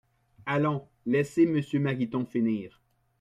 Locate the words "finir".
2.25-2.81